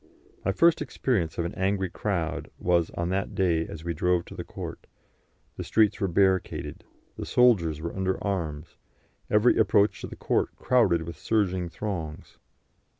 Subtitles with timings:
[0.43, 4.35] My first experience of an angry crowd was on that day as we drove to
[4.35, 4.87] the court;
[5.57, 6.83] the streets were barricaded,
[7.17, 8.77] the soldiers were under arms,
[9.29, 12.39] every approach to the court crowded with surging throngs.